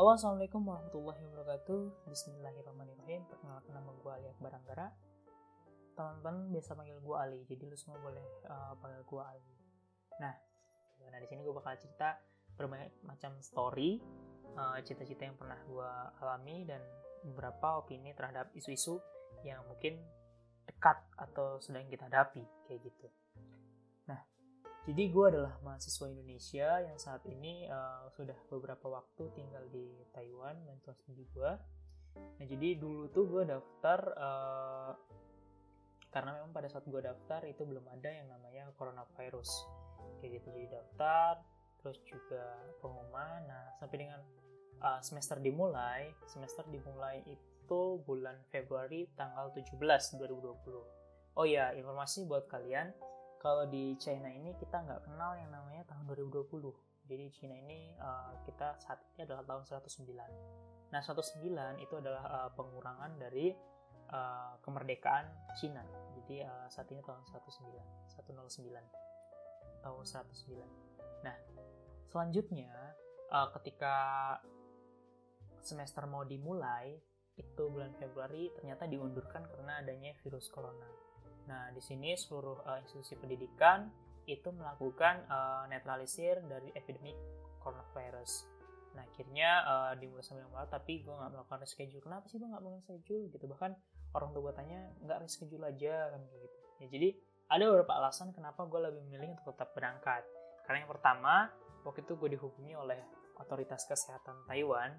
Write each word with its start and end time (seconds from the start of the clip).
Halo 0.00 0.16
assalamualaikum 0.16 0.64
warahmatullahi 0.64 1.20
wabarakatuh. 1.28 2.08
Bismillahirrahmanirrahim. 2.08 3.20
Perkenalkan 3.28 3.68
nama 3.68 3.92
gue 3.92 4.08
Ali 4.16 4.32
Akbar 4.32 4.56
Anggara. 4.56 4.88
Teman-teman 5.92 6.48
biasa 6.56 6.72
panggil 6.72 6.96
gue 7.04 7.16
Ali 7.20 7.44
Jadi 7.44 7.68
lu 7.68 7.76
semua 7.76 8.00
boleh 8.00 8.24
uh, 8.48 8.80
panggil 8.80 9.04
gue 9.04 9.20
Ali. 9.20 9.52
Nah, 10.24 10.32
nah 11.04 11.18
di 11.20 11.28
sini 11.28 11.44
gue 11.44 11.52
bakal 11.52 11.76
cerita 11.76 12.16
berbagai 12.56 12.96
macam 13.04 13.36
story 13.44 14.00
uh, 14.56 14.80
Cita-cita 14.80 15.28
yang 15.28 15.36
pernah 15.36 15.60
gue 15.68 15.90
alami 16.24 16.64
Dan 16.64 16.80
beberapa 17.28 17.84
opini 17.84 18.16
terhadap 18.16 18.56
isu-isu 18.56 18.96
Yang 19.44 19.68
mungkin 19.68 20.00
dekat 20.64 20.96
atau 21.20 21.60
sedang 21.60 21.84
kita 21.92 22.08
hadapi 22.08 22.40
Kayak 22.64 22.88
gitu 22.88 23.12
jadi 24.90 25.06
gue 25.06 25.26
adalah 25.30 25.54
mahasiswa 25.62 26.10
Indonesia 26.10 26.82
yang 26.82 26.98
saat 26.98 27.22
ini 27.30 27.70
uh, 27.70 28.10
sudah 28.10 28.34
beberapa 28.50 28.90
waktu 28.90 29.30
tinggal 29.38 29.62
di 29.70 29.86
Taiwan 30.10 30.58
melanjutkan 30.66 30.98
studi 30.98 31.30
gue. 31.30 31.52
Nah 32.18 32.42
jadi 32.50 32.74
dulu 32.74 33.06
tuh 33.14 33.30
gue 33.30 33.46
daftar 33.46 34.00
uh, 34.18 34.92
karena 36.10 36.42
memang 36.42 36.50
pada 36.50 36.66
saat 36.66 36.90
gue 36.90 36.98
daftar 36.98 37.46
itu 37.46 37.62
belum 37.62 37.86
ada 37.86 38.10
yang 38.10 38.34
namanya 38.34 38.66
coronavirus. 38.74 39.46
Kayak 40.18 40.42
gitu 40.42 40.58
jadi 40.58 40.68
daftar, 40.82 41.38
terus 41.78 42.02
juga 42.02 42.58
pengumuman. 42.82 43.46
Nah 43.46 43.78
sampai 43.78 44.10
dengan 44.10 44.18
uh, 44.82 44.98
semester 45.06 45.38
dimulai, 45.38 46.10
semester 46.26 46.66
dimulai 46.66 47.22
itu 47.30 48.02
bulan 48.02 48.42
Februari 48.50 49.06
tanggal 49.14 49.54
17 49.54 49.78
2020. 50.18 51.38
Oh 51.38 51.46
ya 51.46 51.70
informasi 51.78 52.26
buat 52.26 52.50
kalian 52.50 52.90
kalau 53.40 53.64
di 53.64 53.96
China 53.96 54.28
ini 54.28 54.52
kita 54.60 54.84
nggak 54.84 55.08
kenal 55.08 55.32
yang 55.40 55.48
namanya 55.48 55.88
tahun 55.88 56.04
2020. 56.12 57.08
Jadi 57.08 57.24
China 57.32 57.56
ini 57.56 57.96
uh, 57.96 58.36
kita 58.44 58.76
saat 58.76 59.00
ini 59.16 59.24
adalah 59.24 59.42
tahun 59.48 59.64
109. 59.64 60.92
Nah 60.92 61.00
109 61.00 61.40
itu 61.80 61.94
adalah 61.96 62.24
uh, 62.28 62.50
pengurangan 62.52 63.16
dari 63.16 63.56
uh, 64.12 64.60
kemerdekaan 64.60 65.24
China. 65.56 65.80
Jadi 66.20 66.44
uh, 66.44 66.68
saat 66.68 66.86
ini 66.92 67.00
tahun 67.00 67.24
19, 67.24 68.12
109, 68.12 68.76
tahun 69.82 70.04
109. 70.04 71.24
Nah 71.24 71.36
selanjutnya 72.12 72.70
uh, 73.32 73.48
ketika 73.56 73.96
semester 75.64 76.04
mau 76.04 76.28
dimulai 76.28 76.92
itu 77.40 77.64
bulan 77.72 77.96
Februari 77.96 78.52
ternyata 78.52 78.84
diundurkan 78.84 79.48
karena 79.48 79.80
adanya 79.80 80.12
virus 80.20 80.52
corona 80.52 81.09
Nah, 81.50 81.74
di 81.74 81.82
sini 81.82 82.14
seluruh 82.14 82.62
uh, 82.62 82.78
institusi 82.78 83.18
pendidikan 83.18 83.90
itu 84.30 84.54
melakukan 84.54 85.26
uh, 85.26 85.66
netralisir 85.66 86.38
dari 86.46 86.70
epidemi 86.78 87.10
coronavirus. 87.58 88.46
Nah, 88.94 89.02
akhirnya 89.02 89.50
uh, 89.66 89.92
dimulai 89.98 90.22
sampai 90.22 90.46
Maret, 90.46 90.70
tapi 90.70 91.02
gue 91.02 91.10
nggak 91.10 91.30
melakukan 91.34 91.58
reschedule. 91.66 92.02
Kenapa 92.02 92.30
sih 92.30 92.38
gue 92.38 92.46
nggak 92.46 92.62
melakukan 92.62 92.82
reschedule? 92.86 93.24
Gitu. 93.34 93.44
Bahkan 93.50 93.72
orang 94.14 94.30
tua 94.30 94.42
gue 94.50 94.54
tanya, 94.54 94.80
nggak 95.02 95.18
reschedule 95.26 95.64
aja, 95.66 96.14
kan 96.14 96.20
gitu. 96.30 96.46
Ya, 96.80 96.86
jadi, 96.86 97.08
ada 97.50 97.64
beberapa 97.66 97.92
alasan 97.98 98.30
kenapa 98.30 98.62
gue 98.70 98.78
lebih 98.78 99.02
memilih 99.10 99.34
untuk 99.34 99.50
tetap 99.50 99.74
berangkat. 99.74 100.22
Karena 100.62 100.86
yang 100.86 100.90
pertama, 100.90 101.50
waktu 101.82 102.06
itu 102.06 102.14
gue 102.14 102.38
dihubungi 102.38 102.78
oleh 102.78 103.02
otoritas 103.42 103.82
kesehatan 103.90 104.46
Taiwan, 104.46 104.94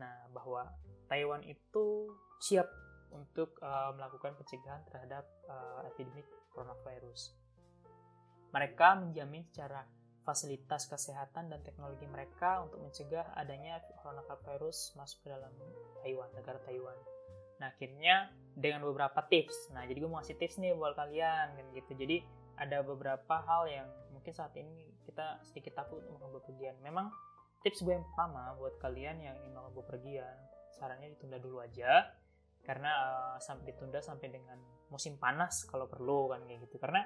nah 0.00 0.24
bahwa 0.32 0.72
Taiwan 1.10 1.44
itu 1.44 2.08
siap 2.40 2.64
untuk 3.12 3.56
uh, 3.60 3.92
melakukan 3.94 4.34
pencegahan 4.40 4.82
terhadap 4.88 5.24
uh, 5.48 5.84
epidemi 5.88 6.24
coronavirus. 6.52 7.36
Mereka 8.52 9.00
menjamin 9.00 9.44
secara 9.48 9.84
fasilitas 10.22 10.86
kesehatan 10.86 11.50
dan 11.50 11.60
teknologi 11.66 12.06
mereka 12.06 12.62
untuk 12.62 12.78
mencegah 12.84 13.26
adanya 13.34 13.82
coronavirus 14.04 14.94
masuk 14.94 15.26
ke 15.26 15.28
dalam 15.34 15.50
Taiwan, 16.04 16.30
negara 16.36 16.62
Taiwan. 16.62 16.94
Nah, 17.58 17.70
akhirnya 17.70 18.30
dengan 18.54 18.86
beberapa 18.86 19.22
tips. 19.26 19.74
Nah, 19.74 19.86
jadi 19.86 19.98
gue 20.02 20.10
mau 20.10 20.22
kasih 20.22 20.38
tips 20.38 20.58
nih 20.62 20.74
buat 20.74 20.94
kalian 20.94 21.58
kan 21.58 21.66
gitu. 21.74 21.92
Jadi 21.94 22.22
ada 22.58 22.84
beberapa 22.86 23.42
hal 23.42 23.66
yang 23.66 23.88
mungkin 24.14 24.30
saat 24.30 24.54
ini 24.54 24.86
kita 25.08 25.42
sedikit 25.46 25.82
takut 25.82 25.98
untuk 26.06 26.22
melakukan 26.22 26.32
bepergian. 26.38 26.76
Memang 26.82 27.10
tips 27.66 27.82
gue 27.82 27.94
yang 27.94 28.06
pertama 28.14 28.54
buat 28.58 28.78
kalian 28.78 29.16
yang 29.22 29.34
ingin 29.42 29.54
melakukan 29.54 29.78
bepergian, 29.82 30.36
sarannya 30.78 31.14
ditunda 31.14 31.38
dulu 31.42 31.62
aja 31.62 32.10
karena 32.62 32.90
uh, 32.90 33.36
sampai 33.42 33.74
ditunda 33.74 33.98
sampai 33.98 34.30
dengan 34.30 34.58
musim 34.88 35.18
panas 35.18 35.66
kalau 35.66 35.90
perlu 35.90 36.30
kan 36.30 36.46
kayak 36.46 36.66
gitu. 36.66 36.78
Karena 36.78 37.02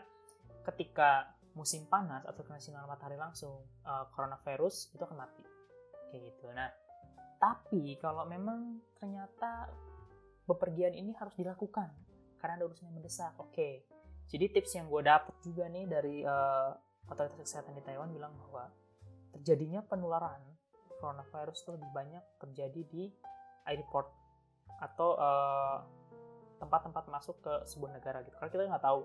ketika 0.65 1.33
musim 1.57 1.89
panas 1.89 2.29
atau 2.29 2.45
kena 2.45 2.61
sinar 2.61 2.85
matahari 2.85 3.17
langsung 3.17 3.65
uh, 3.89 4.07
coronavirus 4.13 4.93
itu 4.93 5.03
akan 5.03 5.19
mati. 5.25 5.45
Kayak 6.13 6.23
gitu. 6.33 6.47
Nah 6.53 6.69
tapi 7.37 8.01
kalau 8.01 8.25
memang 8.25 8.81
ternyata 8.97 9.69
bepergian 10.49 10.97
ini 10.97 11.13
harus 11.17 11.37
dilakukan 11.37 11.93
karena 12.41 12.63
ada 12.63 12.65
urusan 12.69 12.89
yang 12.89 12.97
mendesak 12.97 13.35
oke. 13.37 13.53
Okay. 13.53 13.85
jadi 14.27 14.51
tips 14.51 14.73
yang 14.75 14.87
gue 14.91 15.03
dapet 15.07 15.35
juga 15.43 15.71
nih 15.71 15.85
dari 15.87 16.17
uh, 16.27 16.75
otoritas 17.11 17.39
kesehatan 17.47 17.79
di 17.79 17.83
Taiwan 17.87 18.11
bilang 18.11 18.35
bahwa 18.35 18.71
terjadinya 19.37 19.85
penularan 19.87 20.43
coronavirus 20.99 21.63
itu 21.63 21.71
lebih 21.77 21.91
banyak 21.93 22.25
terjadi 22.41 22.81
di 22.89 23.05
airport 23.69 24.09
atau 24.81 25.17
eh, 25.17 25.77
tempat-tempat 26.61 27.05
masuk 27.13 27.37
ke 27.45 27.55
sebuah 27.69 28.01
negara 28.01 28.25
gitu. 28.25 28.37
Karena 28.41 28.53
kita 28.53 28.63
nggak 28.73 28.85
tahu 28.85 29.01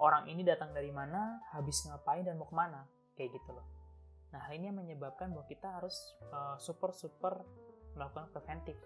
orang 0.00 0.24
ini 0.30 0.42
datang 0.46 0.72
dari 0.72 0.88
mana, 0.88 1.42
habis 1.52 1.84
ngapain 1.84 2.24
dan 2.24 2.38
mau 2.38 2.48
ke 2.48 2.56
mana, 2.56 2.86
kayak 3.18 3.36
gitu 3.36 3.50
loh. 3.52 3.66
Nah 4.32 4.40
hal 4.44 4.56
ini 4.56 4.72
yang 4.72 4.78
menyebabkan 4.78 5.32
bahwa 5.32 5.46
kita 5.48 5.68
harus 5.80 6.16
uh, 6.32 6.56
super 6.60 6.92
super 6.92 7.44
melakukan 7.96 8.28
preventif. 8.32 8.76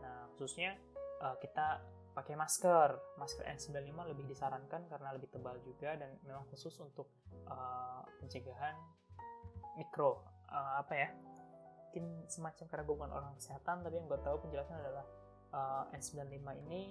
Nah 0.00 0.28
khususnya 0.34 0.76
uh, 1.20 1.36
kita 1.40 1.80
pakai 2.16 2.34
masker, 2.34 2.98
masker 3.14 3.46
N95 3.46 3.94
lebih 4.10 4.26
disarankan 4.26 4.90
karena 4.90 5.14
lebih 5.14 5.30
tebal 5.30 5.54
juga 5.62 5.94
dan 5.94 6.18
memang 6.26 6.50
khusus 6.50 6.74
untuk 6.82 7.06
uh, 7.46 8.02
pencegahan 8.18 8.74
mikro 9.78 10.24
uh, 10.50 10.82
apa 10.82 10.94
ya? 10.98 11.08
Mungkin 11.88 12.28
semacam 12.28 12.84
bukan 12.84 13.10
orang 13.14 13.32
kesehatan 13.38 13.86
tapi 13.86 13.94
yang 13.96 14.10
gue 14.10 14.20
tahu 14.20 14.36
penjelasan 14.44 14.76
adalah 14.82 15.06
uh, 15.52 15.84
N95 15.94 16.46
ini 16.68 16.82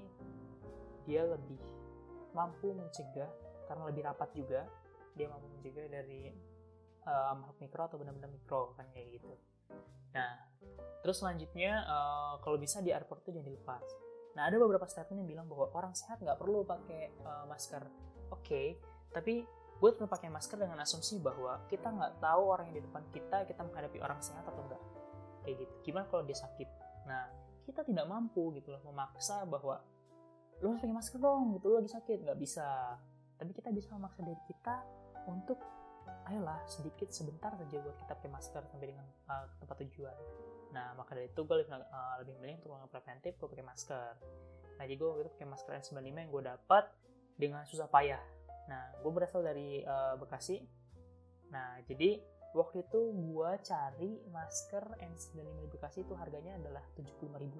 dia 1.07 1.23
lebih 1.23 1.59
mampu 2.35 2.75
mencegah 2.75 3.29
karena 3.66 3.84
lebih 3.90 4.03
rapat 4.06 4.29
juga 4.35 4.62
dia 5.18 5.28
mampu 5.31 5.50
mencegah 5.57 5.88
dari 5.90 6.29
uh, 7.07 7.34
makhluk 7.34 7.57
mikro 7.63 7.81
atau 7.88 7.97
benda-benda 7.97 8.29
mikro 8.29 8.75
kan 8.78 8.85
kayak 8.94 9.18
gitu. 9.18 9.34
Nah 10.13 10.45
terus 11.01 11.23
selanjutnya 11.23 11.88
uh, 11.88 12.34
kalau 12.44 12.59
bisa 12.59 12.84
di 12.84 12.94
airport 12.94 13.25
itu 13.25 13.40
jangan 13.40 13.47
dilepas. 13.47 13.85
Nah 14.38 14.45
ada 14.45 14.57
beberapa 14.62 14.85
statement 14.85 15.25
yang 15.25 15.29
bilang 15.29 15.47
bahwa 15.50 15.74
orang 15.74 15.94
sehat 15.97 16.22
nggak 16.22 16.38
perlu 16.38 16.62
pakai 16.68 17.09
uh, 17.25 17.45
masker. 17.50 17.81
Oke 18.29 18.44
okay, 18.44 18.68
tapi 19.16 19.47
gue 19.78 19.89
tetap 19.94 20.09
pakai 20.09 20.29
masker 20.34 20.57
dengan 20.57 20.81
asumsi 20.81 21.22
bahwa 21.22 21.62
kita 21.69 21.94
nggak 21.94 22.18
tahu 22.18 22.44
orang 22.50 22.74
yang 22.74 22.81
di 22.81 22.84
depan 22.85 23.03
kita 23.13 23.45
kita 23.45 23.62
menghadapi 23.62 24.01
orang 24.01 24.18
sehat 24.22 24.41
atau 24.45 24.62
enggak 24.66 24.81
kayak 25.45 25.63
gitu. 25.63 25.74
Gimana 25.89 26.06
kalau 26.09 26.24
dia 26.25 26.38
sakit? 26.38 26.69
Nah 27.07 27.46
kita 27.67 27.83
tidak 27.83 28.07
mampu 28.07 28.55
gitu 28.55 28.72
loh 28.72 28.81
memaksa 28.88 29.44
bahwa 29.44 29.83
lo 30.63 30.73
harus 30.73 30.81
pakai 30.81 30.95
masker 30.95 31.19
dong 31.19 31.59
gitu 31.59 31.67
lo 31.67 31.83
lagi 31.83 31.91
sakit. 31.91 32.23
Nggak 32.23 32.39
bisa. 32.39 32.95
Tapi 33.35 33.51
kita 33.51 33.69
bisa 33.75 33.91
memaksa 33.94 34.23
diri 34.23 34.39
kita 34.47 34.75
untuk 35.28 35.59
ayolah 36.27 36.59
sedikit 36.67 37.11
sebentar 37.11 37.56
saja 37.56 37.77
buat 37.79 37.95
kita 38.00 38.16
pakai 38.16 38.31
masker 38.31 38.63
sampai 38.67 38.88
dengan 38.95 39.06
uh, 39.27 39.47
tempat 39.59 39.77
tujuan. 39.83 40.16
Nah 40.75 40.95
maka 40.95 41.16
dari 41.16 41.31
itu 41.31 41.41
gue 41.44 41.56
lebih, 41.63 41.72
uh, 41.72 42.16
lebih 42.23 42.33
milih 42.39 42.56
untuk 42.63 42.69
melakukan 42.75 42.91
preventif 42.91 43.35
gue 43.39 43.47
pakai 43.47 43.67
masker. 43.67 44.11
Nah 44.79 44.83
jadi 44.83 44.95
gue 45.00 45.07
waktu 45.07 45.22
itu 45.27 45.31
pakai 45.39 45.47
masker 45.47 45.72
N95 45.83 46.16
yang 46.16 46.31
gue 46.31 46.44
dapat 46.44 46.83
dengan 47.39 47.63
susah 47.63 47.88
payah. 47.88 48.23
Nah 48.67 48.83
gue 49.00 49.11
berasal 49.11 49.44
dari 49.44 49.83
uh, 49.83 50.19
Bekasi. 50.19 50.59
Nah 51.51 51.79
jadi 51.88 52.19
waktu 52.57 52.84
itu 52.84 53.00
gue 53.13 53.51
cari 53.62 54.12
masker 54.34 54.84
N95 54.97 55.38
di 55.62 55.68
Bekasi 55.69 56.00
itu 56.03 56.13
harganya 56.18 56.57
adalah 56.57 56.81
75.000 56.98 57.54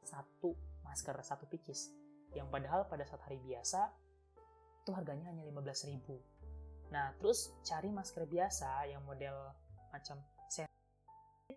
satu 0.00 0.56
masker 0.80 1.14
satu 1.20 1.44
pieces 1.44 1.92
yang 2.32 2.48
padahal 2.48 2.88
pada 2.88 3.04
saat 3.04 3.20
hari 3.28 3.36
biasa 3.44 3.92
itu 4.80 4.90
harganya 4.96 5.28
hanya 5.28 5.44
15.000 5.44 5.92
nah 6.90 7.12
terus 7.20 7.52
cari 7.62 7.92
masker 7.92 8.24
biasa 8.24 8.88
yang 8.88 9.04
model 9.04 9.52
macam 9.92 10.18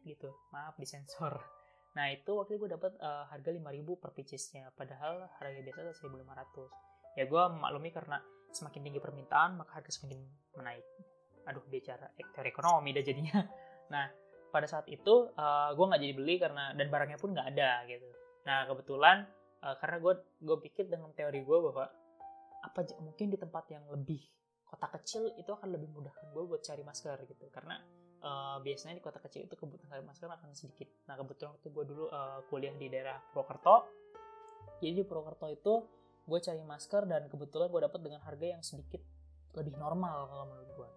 gitu. 0.06 0.30
Maaf 0.52 0.76
disensor. 0.78 1.40
Nah 1.94 2.10
itu 2.12 2.34
waktu 2.34 2.58
itu 2.58 2.66
gue 2.66 2.72
dapat 2.74 2.98
uh, 3.00 3.30
harga 3.30 3.50
5000 3.54 4.02
per 4.02 4.12
piecesnya 4.18 4.74
padahal 4.74 5.30
harga 5.40 5.62
biasa 5.62 5.94
1500 6.10 7.22
ya 7.22 7.30
gue 7.30 7.44
maklumi 7.62 7.94
karena 7.94 8.18
semakin 8.50 8.82
tinggi 8.90 8.98
permintaan 8.98 9.62
maka 9.62 9.78
harga 9.78 10.02
semakin 10.02 10.26
menaik 10.58 10.82
aduh 11.44 11.64
bicara 11.68 12.12
teori 12.16 12.50
ekonomi 12.50 12.96
dah 12.96 13.04
jadinya 13.04 13.40
nah 13.94 14.06
pada 14.54 14.70
saat 14.70 14.86
itu 14.88 15.34
uh, 15.34 15.70
eh, 15.70 15.70
gue 15.74 15.86
nggak 15.86 16.02
jadi 16.02 16.14
beli 16.14 16.36
karena 16.38 16.64
dan 16.78 16.88
barangnya 16.88 17.18
pun 17.18 17.34
nggak 17.34 17.48
ada 17.58 17.84
gitu 17.90 18.08
nah 18.46 18.68
kebetulan 18.70 19.26
uh, 19.64 19.76
karena 19.82 19.98
gue 20.00 20.14
gue 20.44 20.58
pikir 20.70 20.86
dengan 20.92 21.10
teori 21.16 21.42
gue 21.42 21.58
bahwa 21.72 21.86
apa 22.64 22.80
mungkin 23.04 23.28
di 23.34 23.38
tempat 23.40 23.68
yang 23.74 23.84
lebih 23.92 24.24
kota 24.64 24.88
kecil 25.00 25.30
itu 25.38 25.52
akan 25.52 25.70
lebih 25.76 25.92
mudahkan 25.92 26.32
gue 26.32 26.44
buat 26.48 26.62
cari 26.64 26.82
masker 26.82 27.18
gitu 27.30 27.46
karena 27.52 27.78
uh, 28.24 28.58
biasanya 28.64 28.98
di 28.98 29.04
kota 29.04 29.20
kecil 29.22 29.46
itu 29.46 29.54
kebutuhan 29.54 30.02
masker 30.02 30.32
akan 30.32 30.50
sedikit. 30.56 30.90
Nah 31.06 31.20
kebetulan 31.20 31.54
waktu 31.60 31.70
gue 31.70 31.84
dulu 31.86 32.04
uh, 32.10 32.42
kuliah 32.48 32.74
di 32.74 32.88
daerah 32.90 33.20
Purwokerto, 33.20 33.86
jadi 34.80 35.04
di 35.04 35.04
Purwokerto 35.06 35.48
itu 35.52 35.74
gue 36.24 36.40
cari 36.40 36.64
masker 36.64 37.04
dan 37.06 37.28
kebetulan 37.28 37.68
gue 37.68 37.82
dapat 37.84 38.00
dengan 38.00 38.22
harga 38.24 38.46
yang 38.48 38.64
sedikit 38.64 39.04
lebih 39.54 39.76
normal 39.76 40.32
kalau 40.32 40.46
menurut 40.50 40.72
gue. 40.74 40.90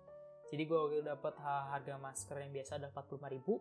Jadi 0.46 0.62
gue 0.62 0.78
waktu 0.78 0.94
itu 1.00 1.04
dapat 1.04 1.34
harga 1.42 1.94
masker 1.98 2.36
yang 2.38 2.52
biasa 2.54 2.78
ada 2.78 2.88
45 2.94 3.34
ribu 3.34 3.58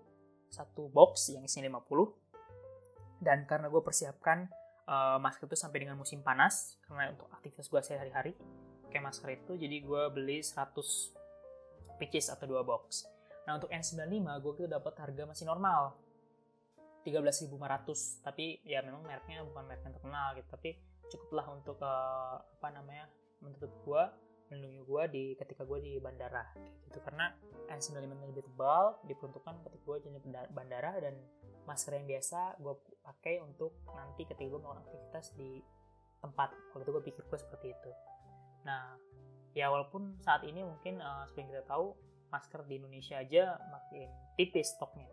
satu 0.53 0.87
box 0.87 1.33
yang 1.33 1.43
isinya 1.43 1.81
50 1.81 3.25
dan 3.25 3.43
karena 3.49 3.67
gue 3.73 3.81
persiapkan 3.81 4.45
uh, 4.85 5.17
masker 5.17 5.49
itu 5.49 5.57
sampai 5.57 5.83
dengan 5.83 5.97
musim 5.97 6.21
panas 6.21 6.77
karena 6.85 7.11
untuk 7.11 7.27
aktivitas 7.33 7.67
gue 7.67 7.81
sehari-hari 7.81 8.33
pakai 8.85 9.01
masker 9.01 9.29
itu 9.33 9.57
jadi 9.59 9.77
gue 9.81 10.03
beli 10.13 10.39
100 10.39 11.99
pieces 11.99 12.31
atau 12.31 12.45
dua 12.47 12.63
box. 12.63 13.07
Nah 13.47 13.59
untuk 13.59 13.71
N95 13.71 14.27
gue 14.39 14.53
kira 14.55 14.69
dapat 14.79 14.93
harga 14.99 15.23
masih 15.27 15.45
normal. 15.47 15.95
13.500 17.05 18.25
tapi 18.25 18.65
ya 18.65 18.81
memang 18.81 19.05
mereknya 19.05 19.45
bukan 19.45 19.69
merek 19.69 19.85
yang 19.85 19.93
terkenal 19.93 20.33
gitu 20.33 20.49
tapi 20.49 20.73
cukuplah 21.05 21.45
untuk 21.53 21.77
uh, 21.77 22.41
apa 22.41 22.67
namanya 22.73 23.05
menutup 23.45 23.69
gue 23.85 24.03
melindungi 24.49 24.81
gue 24.85 25.03
di 25.11 25.23
ketika 25.37 25.65
gue 25.65 25.79
di 25.81 25.93
bandara 25.97 26.45
gitu. 26.89 26.99
Karena 27.01 27.33
N95 27.69 28.21
lebih 28.29 28.45
tebal 28.45 28.99
diperuntukkan 29.09 29.55
ketika 29.65 29.83
gue 29.83 29.97
di 30.05 30.09
bandara 30.53 30.97
dan 31.01 31.17
masker 31.65 31.97
yang 31.97 32.05
biasa 32.05 32.61
gue 32.61 32.73
pakai 33.01 33.41
untuk 33.41 33.73
nanti 33.89 34.23
ketika 34.29 34.45
gue 34.45 34.59
melakukan 34.61 34.85
aktivitas 34.85 35.33
di 35.33 35.61
tempat. 36.21 36.53
Waktu 36.73 36.83
itu 36.85 36.91
gue 36.93 37.03
pikir 37.09 37.23
gue 37.25 37.39
seperti 37.41 37.67
itu. 37.73 37.91
Nah 38.65 38.97
ya 39.57 39.71
walaupun 39.71 40.19
saat 40.21 40.43
ini 40.45 40.61
mungkin 40.61 40.99
uh, 41.01 41.25
seperti 41.29 41.55
kita 41.55 41.65
tahu 41.65 41.95
masker 42.29 42.67
di 42.67 42.81
Indonesia 42.81 43.21
aja 43.21 43.57
makin 43.71 44.09
tipis 44.37 44.75
stoknya. 44.75 45.09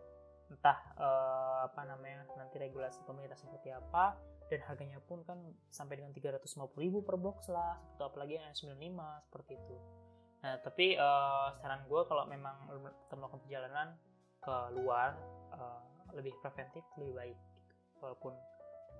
Entah 0.51 0.77
uh, 0.99 1.59
apa 1.71 1.81
namanya 1.89 2.27
nanti 2.37 2.61
regulasi 2.61 3.01
pemerintah 3.07 3.39
seperti 3.39 3.73
apa 3.73 4.13
dan 4.51 4.59
harganya 4.67 4.99
pun 5.03 5.23
kan 5.23 5.39
sampai 5.71 5.99
dengan 5.99 6.11
350 6.11 6.75
ribu 6.77 7.01
per 7.01 7.15
box 7.15 7.49
lah 7.49 7.79
atau 7.95 8.11
apalagi 8.11 8.37
yang 8.37 8.53
95 8.53 9.27
seperti 9.29 9.53
itu. 9.57 9.75
Nah 10.43 10.53
tapi 10.59 10.99
uh, 10.99 11.55
saran 11.57 11.87
gue 11.87 12.01
kalau 12.05 12.27
memang 12.27 12.55
kita 13.07 13.15
melakukan 13.15 13.41
perjalanan 13.47 13.87
ke 14.43 14.55
luar 14.75 15.15
uh, 15.55 15.81
lebih 16.13 16.35
preventif 16.43 16.83
lebih 16.99 17.13
baik. 17.15 17.37
Walaupun 18.03 18.35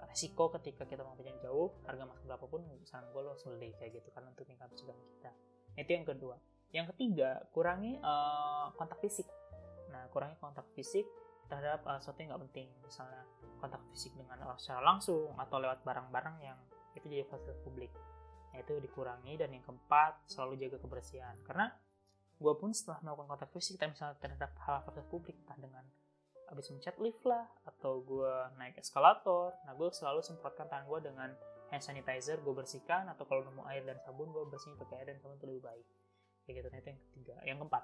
resiko 0.09 0.51
ketika 0.59 0.83
kita 0.87 1.03
mau 1.03 1.15
perjalanan 1.15 1.43
jauh 1.43 1.69
harga 1.87 2.03
masker 2.07 2.25
berapapun 2.27 2.63
saran 2.83 3.07
gue 3.11 3.21
lo 3.23 3.35
beli 3.35 3.71
kayak 3.79 4.03
gitu 4.03 4.09
kan 4.15 4.23
untuk 4.27 4.47
tingkat 4.47 4.67
pencegahan 4.71 5.03
kita. 5.19 5.31
Itu 5.79 5.91
yang 5.91 6.07
kedua. 6.07 6.35
Yang 6.73 6.85
ketiga, 6.97 7.45
kurangi 7.53 8.01
uh, 8.01 8.73
kontak 8.73 8.97
fisik. 8.97 9.29
Nah, 9.93 10.09
kurangi 10.09 10.33
kontak 10.41 10.65
fisik 10.73 11.05
terhadap 11.53 11.85
uh, 11.85 12.01
sesuatu 12.01 12.17
yang 12.25 12.33
nggak 12.33 12.43
penting. 12.49 12.67
Misalnya 12.81 13.21
kontak 13.61 13.81
fisik 13.93 14.17
dengan 14.17 14.41
orang 14.41 14.57
secara 14.57 14.81
langsung 14.81 15.37
atau 15.37 15.61
lewat 15.61 15.85
barang-barang 15.85 16.37
yang 16.41 16.57
itu 16.97 17.05
jadi 17.05 17.29
fasilitas 17.29 17.61
publik. 17.61 17.93
Nah, 18.53 18.57
itu 18.61 18.73
dikurangi 18.81 19.33
dan 19.37 19.49
yang 19.53 19.61
keempat, 19.61 20.25
selalu 20.25 20.57
jaga 20.65 20.77
kebersihan. 20.81 21.37
Karena 21.45 21.69
gue 22.37 22.53
pun 22.57 22.73
setelah 22.73 23.01
melakukan 23.05 23.37
kontak 23.37 23.49
fisik, 23.53 23.77
misalnya 23.81 24.17
terhadap 24.17 24.51
hal 24.65 24.81
fasilitas 24.85 25.09
publik, 25.09 25.37
entah 25.45 25.57
dengan 25.57 25.85
habis 26.49 26.69
mencet 26.69 26.97
lift 27.01 27.25
lah, 27.25 27.49
atau 27.65 28.05
gue 28.05 28.33
naik 28.61 28.77
eskalator, 28.77 29.57
nah 29.65 29.73
gue 29.73 29.89
selalu 29.89 30.21
semprotkan 30.21 30.69
tangan 30.69 30.85
gue 30.85 30.99
dengan 31.01 31.29
hand 31.73 31.81
sanitizer, 31.81 32.37
gue 32.45 32.53
bersihkan, 32.53 33.09
atau 33.09 33.25
kalau 33.25 33.41
nemu 33.41 33.65
air 33.73 33.81
dan 33.89 33.97
sabun, 34.05 34.29
gue 34.29 34.45
bersihin 34.45 34.77
pakai 34.77 35.01
air 35.01 35.07
dan 35.09 35.17
sabun 35.17 35.41
itu 35.41 35.49
lebih 35.49 35.65
baik 35.65 35.87
kayak 36.45 36.55
gitu 36.59 36.67
nah 36.69 36.79
itu 36.79 36.87
yang 36.91 36.99
ketiga 36.99 37.35
yang 37.47 37.57
keempat 37.59 37.83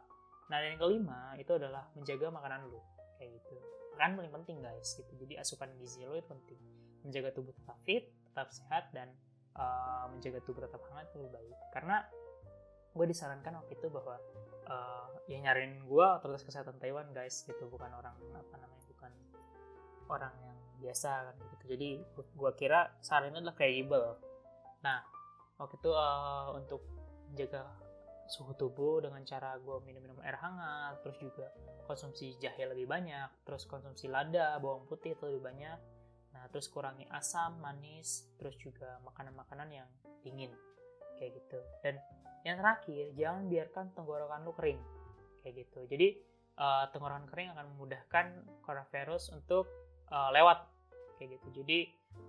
nah 0.49 0.57
yang 0.59 0.79
kelima 0.81 1.19
itu 1.39 1.51
adalah 1.55 1.83
menjaga 1.95 2.27
makanan 2.33 2.59
lu 2.67 2.81
kayak 3.19 3.37
gitu. 3.43 3.55
Makanan 3.93 4.13
paling 4.15 4.33
penting 4.41 4.57
guys 4.63 4.95
gitu. 4.95 5.11
Jadi 5.19 5.35
asupan 5.35 5.69
gizi 5.77 6.07
lo 6.07 6.15
itu 6.15 6.25
penting. 6.25 6.59
Menjaga 7.03 7.29
tubuh 7.35 7.51
tetap 7.51 7.77
fit 7.83 8.07
tetap 8.31 8.47
sehat 8.55 8.87
dan 8.95 9.11
uh, 9.59 10.07
menjaga 10.07 10.39
tubuh 10.47 10.63
tetap 10.63 10.79
hangat 10.89 11.11
lebih 11.19 11.35
baik. 11.35 11.57
Karena 11.75 12.07
gue 12.95 13.05
disarankan 13.05 13.53
waktu 13.59 13.75
itu 13.75 13.87
bahwa 13.91 14.15
uh, 14.71 15.07
ya 15.27 15.37
nyariin 15.43 15.83
gue 15.83 16.05
otoritas 16.07 16.47
kesehatan 16.47 16.79
Taiwan 16.79 17.11
guys 17.11 17.43
gitu. 17.43 17.67
Bukan 17.67 17.91
orang 17.91 18.15
apa 18.33 18.55
namanya 18.55 18.83
bukan 18.87 19.11
orang 20.07 20.33
yang 20.41 20.57
biasa 20.79 21.11
kan 21.27 21.35
gitu. 21.59 21.65
Jadi 21.75 21.89
gue 22.15 22.51
kira 22.55 22.95
saran 23.03 23.35
ini 23.35 23.43
adalah 23.43 23.59
kredibel 23.59 24.05
nah 24.79 25.03
waktu 25.59 25.75
itu 25.75 25.91
uh, 25.91 26.55
untuk 26.55 26.81
menjaga 27.29 27.67
suhu 28.29 28.53
tubuh 28.53 29.01
dengan 29.01 29.25
cara 29.25 29.57
gue 29.57 29.77
minum-minum 29.83 30.21
air 30.21 30.37
hangat 30.37 31.01
terus 31.01 31.17
juga 31.17 31.49
konsumsi 31.89 32.37
jahe 32.37 32.69
lebih 32.69 32.85
banyak 32.85 33.41
terus 33.41 33.65
konsumsi 33.65 34.05
lada 34.05 34.61
bawang 34.61 34.85
putih 34.85 35.17
itu 35.17 35.23
lebih 35.25 35.49
banyak. 35.49 35.79
Nah 36.37 36.45
terus 36.53 36.69
kurangi 36.69 37.09
asam 37.09 37.57
manis 37.57 38.29
terus 38.37 38.53
juga 38.61 39.01
makanan-makanan 39.01 39.69
yang 39.73 39.89
dingin. 40.21 40.53
Kayak 41.17 41.41
gitu. 41.41 41.59
Dan 41.81 41.97
yang 42.45 42.61
terakhir 42.61 43.11
jangan 43.17 43.49
biarkan 43.49 43.85
tenggorokan 43.97 44.45
lu 44.45 44.53
kering. 44.53 44.79
Kayak 45.41 45.65
gitu. 45.65 45.79
Jadi 45.89 46.07
uh, 46.61 46.85
tenggorokan 46.93 47.25
kering 47.25 47.49
akan 47.57 47.65
memudahkan 47.73 48.25
coronavirus 48.61 49.33
untuk 49.33 49.65
uh, 50.13 50.29
lewat. 50.29 50.69
Kayak 51.17 51.41
gitu. 51.41 51.65
Jadi 51.65 51.79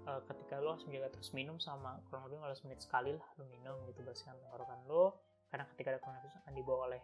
uh, 0.08 0.20
ketika 0.24 0.58
lo 0.64 0.74
harus 0.74 0.84
menjaga 0.88 1.20
terus 1.20 1.30
minum 1.36 1.60
sama 1.60 2.00
kurang 2.08 2.26
lebih 2.28 2.40
15 2.40 2.66
menit 2.68 2.80
sekali 2.80 3.12
lah 3.12 3.28
lo 3.36 3.44
minum 3.48 3.76
gitu 3.88 4.00
bersihkan 4.04 4.36
tenggorokan 4.40 4.80
lo 4.88 5.20
karena 5.50 5.66
ketika 5.74 5.98
ada 5.98 6.00
coronavirus 6.00 6.34
akan 6.46 6.52
dibawa 6.54 6.80
oleh 6.94 7.02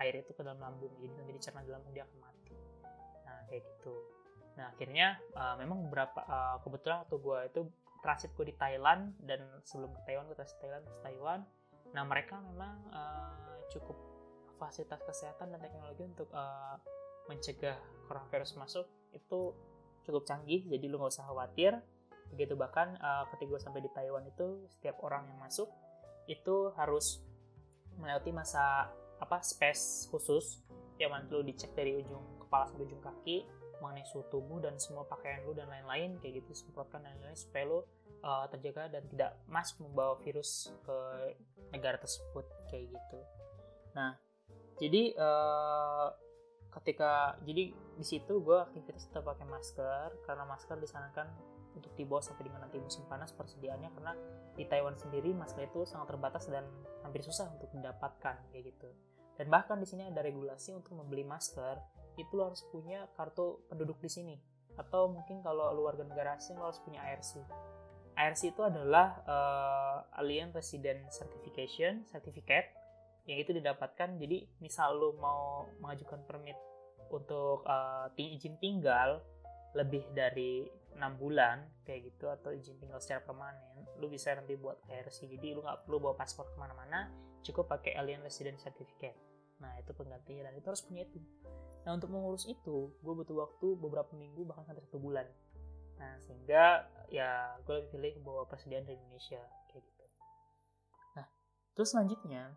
air 0.00 0.14
itu 0.22 0.32
ke 0.32 0.40
dalam 0.40 0.58
lambung 0.62 0.90
jadi 0.98 1.14
nanti 1.14 1.32
dicerna 1.36 1.60
di 1.62 1.70
lambung 1.70 1.92
dia 1.92 2.04
akan 2.06 2.18
mati. 2.22 2.54
Nah 3.26 3.38
kayak 3.50 3.62
gitu. 3.66 3.94
Nah 4.56 4.66
akhirnya 4.72 5.06
uh, 5.36 5.54
memang 5.60 5.86
beberapa 5.86 6.20
uh, 6.24 6.56
kebetulan 6.62 7.04
waktu 7.06 7.16
gue 7.18 7.38
itu 7.50 7.60
transit 7.98 8.30
gue 8.34 8.46
di 8.48 8.54
Thailand 8.54 9.14
dan 9.22 9.42
sebelum 9.66 9.90
ke 9.94 10.00
Taiwan 10.06 10.24
gue 10.30 10.36
transit 10.38 10.58
Thailand 10.62 10.84
ke 10.86 10.98
Taiwan. 11.02 11.40
Nah 11.92 12.02
mereka 12.06 12.38
memang 12.40 12.74
uh, 12.94 13.58
cukup 13.68 13.96
fasilitas 14.58 14.98
kesehatan 15.06 15.54
dan 15.54 15.60
teknologi 15.62 16.02
untuk 16.02 16.30
uh, 16.34 16.78
mencegah 17.30 17.78
coronavirus 18.10 18.58
masuk 18.58 18.86
itu 19.14 19.54
cukup 20.02 20.24
canggih 20.24 20.64
jadi 20.66 20.84
lu 20.88 20.98
nggak 20.98 21.12
usah 21.12 21.26
khawatir. 21.26 21.74
Begitu 22.32 22.54
bahkan 22.54 22.94
uh, 23.02 23.26
ketika 23.34 23.50
gue 23.56 23.60
sampai 23.60 23.80
di 23.82 23.90
Taiwan 23.90 24.24
itu 24.30 24.68
setiap 24.70 25.00
orang 25.02 25.26
yang 25.26 25.38
masuk 25.42 25.68
itu 26.28 26.70
harus 26.76 27.24
melewati 27.98 28.30
masa 28.30 28.88
apa 29.18 29.42
space 29.42 30.06
khusus 30.08 30.62
yang 30.98 31.14
mana 31.14 31.26
lu 31.30 31.42
dicek 31.42 31.74
dari 31.74 31.94
ujung 31.98 32.42
kepala 32.46 32.70
sampai 32.70 32.86
ujung 32.86 33.02
kaki 33.02 33.36
mengenai 33.78 34.06
suhu 34.10 34.26
tubuh 34.30 34.58
dan 34.58 34.74
semua 34.78 35.06
pakaian 35.06 35.42
lu 35.46 35.54
dan 35.54 35.70
lain-lain 35.70 36.18
kayak 36.18 36.42
gitu 36.42 36.50
semprotkan 36.66 37.02
dan 37.02 37.14
lain-lain 37.18 37.38
supaya 37.38 37.64
lu 37.66 37.78
uh, 38.26 38.46
terjaga 38.50 38.98
dan 38.98 39.02
tidak 39.06 39.38
masuk 39.46 39.86
membawa 39.86 40.18
virus 40.22 40.74
ke 40.82 40.96
negara 41.70 41.98
tersebut 41.98 42.46
kayak 42.70 42.90
gitu. 42.90 43.20
Nah, 43.94 44.18
jadi 44.82 45.14
uh, 45.14 46.10
ketika 46.78 47.38
jadi 47.42 47.74
di 47.74 48.04
situ 48.06 48.42
gue 48.42 48.58
aktivitas 48.58 49.10
tetap 49.10 49.26
pakai 49.26 49.46
masker 49.46 50.08
karena 50.26 50.44
masker 50.46 50.76
disarankan 50.78 51.26
untuk 51.76 51.92
dibawa 51.98 52.22
sampai 52.22 52.48
dengan 52.48 52.64
nanti 52.64 52.80
musim 52.80 53.04
panas 53.10 53.34
persediaannya 53.34 53.90
karena 53.92 54.12
di 54.56 54.64
Taiwan 54.66 54.96
sendiri 54.96 55.30
masker 55.34 55.68
itu 55.68 55.84
sangat 55.84 56.14
terbatas 56.14 56.48
dan 56.50 56.66
hampir 57.04 57.22
susah 57.22 57.50
untuk 57.54 57.70
mendapatkan 57.74 58.38
kayak 58.50 58.74
gitu. 58.74 58.90
Dan 59.38 59.46
bahkan 59.48 59.78
di 59.78 59.86
sini 59.86 60.10
ada 60.10 60.18
regulasi 60.18 60.74
untuk 60.74 60.98
membeli 60.98 61.22
masker 61.22 61.78
itu 62.18 62.34
lo 62.34 62.50
harus 62.50 62.66
punya 62.74 63.06
kartu 63.14 63.62
penduduk 63.70 64.02
di 64.02 64.10
sini 64.10 64.34
atau 64.78 65.10
mungkin 65.10 65.42
kalau 65.42 65.74
lu 65.74 65.86
warga 65.86 66.06
negara 66.06 66.38
asing 66.38 66.58
lo 66.58 66.70
harus 66.70 66.82
punya 66.82 67.02
ARC. 67.02 67.42
ARC 68.18 68.40
itu 68.50 68.62
adalah 68.66 69.22
uh, 69.26 70.18
Alien 70.18 70.50
Resident 70.50 71.06
Certification 71.14 72.02
Certificate 72.10 72.74
yang 73.30 73.38
itu 73.38 73.54
didapatkan 73.54 74.18
jadi 74.18 74.48
misal 74.58 74.98
lo 74.98 75.14
mau 75.20 75.68
mengajukan 75.84 76.24
permit 76.24 76.56
untuk 77.12 77.62
uh, 77.68 78.08
izin 78.16 78.56
tinggal 78.58 79.20
lebih 79.76 80.02
dari 80.16 80.64
enam 80.98 81.14
bulan 81.14 81.62
kayak 81.86 82.10
gitu 82.12 82.26
atau 82.26 82.50
izin 82.50 82.76
tinggal 82.82 82.98
secara 82.98 83.22
permanen 83.22 83.86
lu 84.02 84.10
bisa 84.10 84.34
nanti 84.34 84.58
buat 84.58 84.82
ARC 84.90 85.24
jadi 85.24 85.54
lu 85.54 85.62
nggak 85.62 85.86
perlu 85.86 86.02
bawa 86.02 86.14
paspor 86.18 86.50
ke 86.50 86.56
mana-mana 86.58 87.08
cukup 87.42 87.70
pakai 87.70 87.94
Alien 87.96 88.20
Resident 88.20 88.58
Certificate. 88.58 89.16
Nah 89.62 89.74
itu 89.78 89.90
penggantinya 89.94 90.50
dan 90.50 90.54
itu 90.58 90.66
harus 90.66 90.82
punya 90.82 91.06
itu. 91.06 91.18
Nah 91.86 91.94
untuk 91.94 92.10
mengurus 92.10 92.46
itu 92.46 92.92
gue 92.98 93.14
butuh 93.14 93.36
waktu 93.38 93.66
beberapa 93.78 94.12
minggu 94.14 94.46
bahkan 94.46 94.66
sampai 94.66 94.82
satu 94.86 94.98
bulan. 94.98 95.26
Nah 95.98 96.18
sehingga 96.22 96.86
ya 97.10 97.58
gue 97.62 97.74
lebih 97.82 97.90
pilih 97.94 98.12
bawa 98.22 98.46
persediaan 98.46 98.86
dari 98.86 98.98
Indonesia 98.98 99.42
kayak 99.70 99.82
gitu. 99.82 100.04
Nah 101.18 101.26
terus 101.74 101.88
selanjutnya 101.94 102.54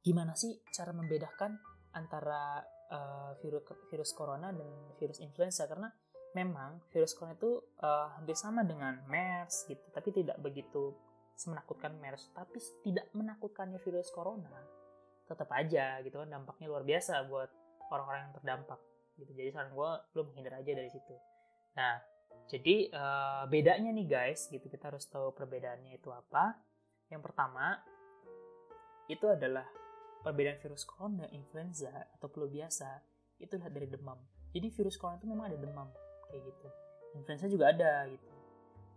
gimana 0.00 0.32
sih 0.38 0.62
cara 0.72 0.94
membedakan 0.94 1.58
antara 1.92 2.62
uh, 2.88 3.32
virus 3.40 3.64
virus 3.92 4.10
corona 4.16 4.52
dan 4.52 4.68
virus 4.96 5.20
influenza? 5.20 5.68
Karena 5.68 5.88
memang 6.38 6.78
virus 6.94 7.18
corona 7.18 7.34
itu 7.34 7.58
uh, 7.82 8.14
hampir 8.14 8.38
sama 8.38 8.62
dengan 8.62 9.02
MERS 9.10 9.66
gitu, 9.66 9.82
tapi 9.90 10.14
tidak 10.14 10.38
begitu 10.38 10.94
menakutkan 11.46 11.94
MERS, 11.98 12.30
tapi 12.34 12.58
tidak 12.82 13.06
menakutkannya 13.14 13.78
virus 13.82 14.10
corona 14.14 14.78
tetap 15.28 15.52
aja 15.52 16.00
gitu 16.00 16.16
kan 16.16 16.28
dampaknya 16.32 16.72
luar 16.72 16.82
biasa 16.82 17.28
buat 17.28 17.52
orang-orang 17.92 18.20
yang 18.26 18.34
terdampak 18.40 18.80
gitu. 19.20 19.30
Jadi 19.36 19.48
saran 19.52 19.70
gue 19.76 19.90
lo 20.16 20.22
menghindar 20.32 20.64
aja 20.64 20.72
dari 20.72 20.88
situ. 20.88 21.14
Nah 21.76 22.00
jadi 22.48 22.88
uh, 22.96 23.44
bedanya 23.44 23.92
nih 23.92 24.08
guys 24.08 24.48
gitu 24.48 24.64
kita 24.72 24.88
harus 24.88 25.04
tahu 25.06 25.36
perbedaannya 25.36 26.00
itu 26.00 26.08
apa. 26.08 26.56
Yang 27.12 27.28
pertama 27.28 27.76
itu 29.12 29.28
adalah 29.28 29.68
perbedaan 30.24 30.60
virus 30.64 30.88
corona 30.88 31.28
influenza 31.28 31.92
atau 32.16 32.28
flu 32.32 32.48
biasa 32.48 33.04
itu 33.38 33.54
dari 33.60 33.86
demam. 33.86 34.16
Jadi 34.56 34.72
virus 34.72 34.96
corona 34.96 35.20
itu 35.20 35.28
memang 35.28 35.52
ada 35.52 35.60
demam 35.60 35.88
kayak 36.28 36.42
gitu. 36.44 36.68
Influenza 37.16 37.46
juga 37.48 37.72
ada 37.72 38.06
gitu. 38.08 38.28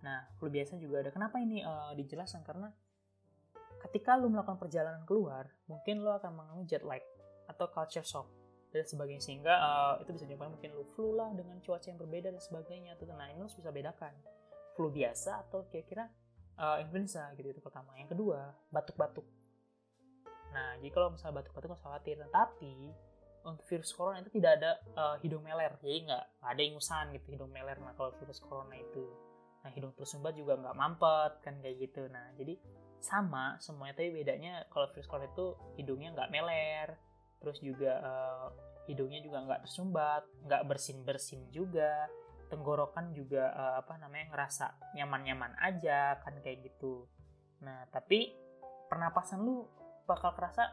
Nah 0.03 0.27
flu 0.37 0.51
biasa 0.51 0.77
juga 0.77 1.05
ada. 1.05 1.09
Kenapa 1.13 1.39
ini 1.39 1.63
uh, 1.63 1.93
dijelaskan? 1.95 2.43
Karena 2.43 2.69
ketika 3.87 4.13
lu 4.19 4.29
melakukan 4.29 4.61
perjalanan 4.61 5.01
keluar 5.09 5.49
mungkin 5.65 6.05
lu 6.05 6.11
akan 6.13 6.37
mengalami 6.37 6.63
jet 6.69 6.85
lag 6.85 7.01
atau 7.49 7.65
culture 7.71 8.05
shock 8.05 8.27
dan 8.71 8.83
sebagainya. 8.85 9.23
Sehingga 9.23 9.53
uh, 9.57 9.93
itu 10.03 10.11
bisa 10.13 10.25
menyebabkan 10.27 10.53
mungkin 10.57 10.71
lu 10.75 10.85
flu 10.93 11.15
lah 11.15 11.31
dengan 11.33 11.57
cuaca 11.63 11.87
yang 11.87 11.99
berbeda 11.99 12.29
dan 12.33 12.41
sebagainya 12.41 12.91
tuh 12.99 13.09
nah 13.13 13.27
ini 13.29 13.39
lu 13.41 13.49
bisa 13.49 13.71
bedakan. 13.71 14.13
Flu 14.75 14.87
biasa 14.91 15.47
atau 15.47 15.67
kira-kira 15.67 16.07
uh, 16.59 16.77
influenza 16.83 17.31
gitu. 17.37 17.51
Itu 17.51 17.61
pertama. 17.63 17.95
Yang 17.95 18.17
kedua 18.17 18.51
batuk-batuk. 18.69 19.25
Nah 20.51 20.75
jadi 20.83 20.91
kalau 20.91 21.15
misalnya 21.15 21.41
batuk-batuk 21.41 21.69
nggak 21.71 21.83
khawatir. 21.83 22.15
Nah, 22.19 22.29
tapi 22.31 22.91
untuk 23.45 23.65
virus 23.67 23.91
corona 23.93 24.21
itu 24.21 24.31
tidak 24.37 24.61
ada 24.61 24.71
uh, 24.97 25.15
hidung 25.21 25.43
meler. 25.45 25.73
Jadi 25.81 26.09
nggak 26.09 26.23
ada 26.41 26.61
ingusan 26.61 27.13
gitu 27.15 27.27
hidung 27.33 27.51
meler 27.51 27.77
nah 27.81 27.93
kalau 27.97 28.13
virus 28.17 28.39
corona 28.41 28.77
itu. 28.77 29.05
Nah 29.61 29.69
hidung 29.73 29.93
tersumbat 29.93 30.33
juga 30.37 30.57
nggak 30.57 30.75
mampet 30.77 31.31
kan 31.41 31.55
kayak 31.61 31.89
gitu. 31.89 32.05
Nah 32.09 32.33
jadi 32.37 32.57
sama 33.01 33.57
semuanya 33.57 33.97
tapi 33.97 34.13
bedanya 34.13 34.53
kalau 34.69 34.89
virus 34.93 35.09
corona 35.09 35.29
itu 35.29 35.45
hidungnya 35.77 36.09
nggak 36.13 36.31
meler. 36.31 36.89
Terus 37.41 37.57
juga 37.61 37.91
uh, 38.01 38.47
hidungnya 38.85 39.21
juga 39.21 39.37
nggak 39.45 39.61
tersumbat 39.65 40.23
nggak 40.45 40.63
bersin 40.69 41.01
bersin 41.01 41.41
juga. 41.49 42.09
Tenggorokan 42.51 43.15
juga 43.15 43.53
uh, 43.55 43.73
apa 43.79 43.95
namanya 43.95 44.35
ngerasa 44.35 44.95
nyaman 44.99 45.21
nyaman 45.23 45.53
aja 45.61 46.19
kan 46.19 46.35
kayak 46.43 46.67
gitu. 46.67 47.07
Nah 47.63 47.87
tapi 47.89 48.35
pernapasan 48.91 49.39
lu 49.39 49.63
bakal 50.03 50.35
kerasa 50.35 50.67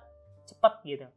cepet 0.48 0.74
gitu 0.82 1.08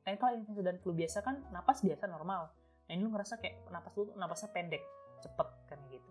nah 0.00 0.16
kalau 0.16 0.32
influenza 0.32 0.64
dan 0.64 0.76
flu 0.80 0.92
biasa 0.96 1.18
kan 1.20 1.44
napas 1.52 1.84
biasa 1.84 2.08
normal. 2.08 2.48
Nah 2.88 2.92
ini 2.96 3.04
lu 3.04 3.12
ngerasa 3.12 3.38
kayak 3.38 3.68
napas 3.68 3.92
lu 3.94 4.10
napasnya 4.16 4.50
pendek 4.50 4.82
cepet 5.20 5.48
kan 5.68 5.78
gitu. 5.92 6.10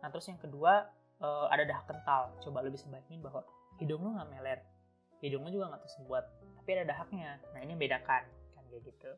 Nah 0.00 0.08
terus 0.08 0.26
yang 0.30 0.40
kedua 0.40 0.86
uh, 1.20 1.46
ada 1.50 1.66
dahak 1.66 1.84
kental. 1.90 2.32
Coba 2.40 2.62
lu 2.62 2.70
bisa 2.70 2.86
bayangin 2.88 3.20
bahwa 3.20 3.42
hidung 3.82 4.00
lu 4.00 4.14
nggak 4.14 4.30
meler. 4.30 4.60
Hidung 5.20 5.42
lu 5.44 5.50
juga 5.50 5.74
nggak 5.74 5.82
tersumbat 5.84 6.24
tapi 6.56 6.68
ada 6.80 6.84
dahaknya. 6.96 7.42
Nah 7.52 7.60
ini 7.60 7.74
bedakan 7.76 8.24
kan 8.54 8.64
kayak 8.70 8.82
gitu. 8.88 9.12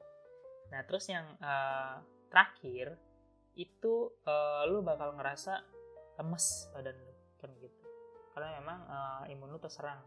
Nah 0.72 0.80
terus 0.88 1.04
yang 1.06 1.26
uh, 1.38 2.02
terakhir 2.32 2.98
itu 3.56 4.10
uh, 4.26 4.66
lu 4.68 4.82
bakal 4.82 5.14
ngerasa 5.14 5.62
lemes 6.18 6.72
badan 6.74 6.96
lu 6.96 7.12
kan 7.38 7.50
gitu. 7.60 7.80
Karena 8.34 8.58
memang 8.58 8.78
uh, 8.88 9.22
imun 9.30 9.54
lu 9.54 9.60
terserang. 9.62 10.00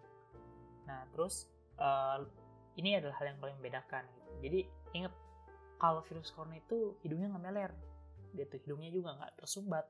Nah 0.90 1.06
terus 1.16 1.48
uh, 1.80 2.26
ini 2.78 3.00
adalah 3.00 3.16
hal 3.18 3.34
yang 3.34 3.40
paling 3.42 3.56
membedakan 3.58 4.04
gitu. 4.06 4.32
jadi 4.46 4.60
inget 4.94 5.14
kalau 5.80 6.04
virus 6.04 6.30
corona 6.36 6.60
itu 6.60 6.94
hidungnya 7.02 7.32
nggak 7.32 7.44
meler 7.46 7.72
gitu 8.36 8.56
hidungnya 8.62 8.92
juga 8.94 9.16
nggak 9.16 9.42
tersumbat 9.42 9.88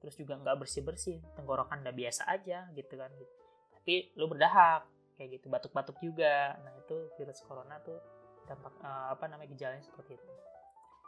terus 0.00 0.14
juga 0.16 0.36
nggak 0.38 0.56
bersih 0.60 0.82
bersih 0.84 1.18
tenggorokan 1.34 1.80
udah 1.82 1.94
biasa 1.94 2.28
aja 2.28 2.68
gitu 2.76 2.94
kan 2.94 3.10
gitu. 3.16 3.34
Tapi 3.72 4.14
lu 4.14 4.28
berdahak 4.28 4.86
kayak 5.16 5.40
gitu 5.40 5.46
batuk-batuk 5.48 5.96
juga. 5.98 6.54
Nah 6.60 6.72
itu 6.76 7.10
virus 7.16 7.40
corona 7.42 7.80
tuh 7.80 7.98
dampak 8.46 8.76
uh, 8.84 9.16
apa 9.16 9.24
namanya 9.26 9.50
gejalanya 9.50 9.82
seperti 9.82 10.14
itu. 10.20 10.32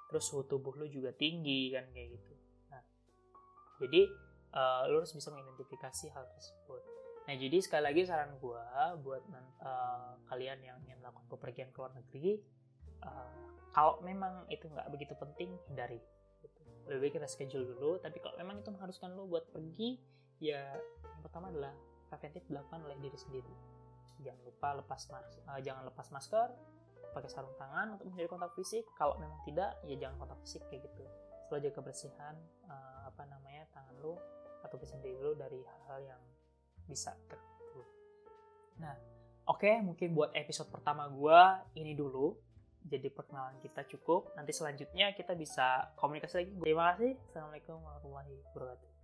Terus 0.09 0.25
suhu 0.25 0.43
tubuh 0.49 0.75
lu 0.75 0.89
juga 0.89 1.13
tinggi 1.13 1.71
kan 1.71 1.85
kayak 1.93 2.17
gitu. 2.17 2.35
Nah 2.73 2.83
jadi 3.79 4.03
uh, 4.57 4.89
lu 4.89 5.05
harus 5.05 5.13
bisa 5.13 5.29
mengidentifikasi 5.31 6.07
hal 6.11 6.25
tersebut 6.33 6.83
nah 7.29 7.35
jadi 7.37 7.61
sekali 7.61 7.85
lagi 7.85 8.09
saran 8.09 8.33
gue 8.41 8.65
buat 9.05 9.23
uh, 9.61 10.17
kalian 10.33 10.65
yang 10.65 10.81
ingin 10.89 10.97
melakukan 11.05 11.29
bepergian 11.29 11.69
ke 11.69 11.77
luar 11.77 11.93
negeri 11.93 12.41
uh, 13.05 13.37
kalau 13.77 14.01
memang 14.01 14.49
itu 14.49 14.65
nggak 14.65 14.89
begitu 14.89 15.13
penting 15.13 15.53
hindari 15.69 16.01
gitu. 16.41 16.61
lebih 16.89 17.13
baik 17.13 17.13
kita 17.21 17.29
schedule 17.29 17.69
dulu 17.69 18.01
tapi 18.01 18.17
kalau 18.25 18.41
memang 18.41 18.65
itu 18.65 18.73
mengharuskan 18.73 19.13
lu 19.13 19.29
buat 19.29 19.45
pergi 19.53 20.01
ya 20.41 20.73
yang 21.05 21.21
pertama 21.21 21.53
adalah 21.53 21.77
preventif 22.09 22.43
dilakukan 22.49 22.81
oleh 22.89 22.97
diri 22.99 23.19
sendiri. 23.21 23.55
Jangan 24.25 24.41
lupa 24.43 24.69
lepas 24.83 25.01
mas 25.13 25.29
uh, 25.47 25.61
jangan 25.63 25.87
lepas 25.87 26.09
masker 26.11 26.49
pakai 27.15 27.31
sarung 27.31 27.55
tangan 27.57 27.95
untuk 27.95 28.11
menjadi 28.11 28.29
kontak 28.33 28.53
fisik. 28.57 28.85
Kalau 28.97 29.15
memang 29.21 29.39
tidak 29.47 29.79
ya 29.87 29.95
jangan 30.01 30.17
kontak 30.27 30.39
fisik 30.43 30.65
kayak 30.73 30.89
gitu. 30.89 31.05
Selalu 31.47 31.69
jaga 31.69 31.75
kebersihan 31.81 32.35
uh, 32.67 33.01
apa 33.07 33.23
namanya 33.29 33.69
tangan 33.73 33.95
lu 34.03 34.17
atau 34.67 34.75
bersihin 34.75 35.05
diri 35.05 35.19
lu 35.23 35.33
dari 35.39 35.63
hal-hal 35.63 36.17
yang 36.17 36.23
bisa 36.89 37.13
terganggu 37.29 37.85
nah 38.81 38.97
oke 39.47 39.61
okay, 39.61 39.79
mungkin 39.85 40.17
buat 40.17 40.33
episode 40.37 40.69
pertama 40.73 41.09
gue 41.09 41.41
ini 41.81 41.97
dulu. 41.97 42.37
Jadi 42.89 43.13
perkenalan 43.13 43.61
kita 43.61 43.85
cukup. 43.85 44.33
Nanti 44.33 44.55
selanjutnya 44.55 45.13
kita 45.13 45.37
bisa 45.37 45.93
komunikasi 45.99 46.35
lagi. 46.41 46.53
Terima 46.57 46.95
kasih. 46.95 47.21
Assalamualaikum 47.29 47.77
warahmatullahi 47.85 48.33
wabarakatuh 48.55 48.98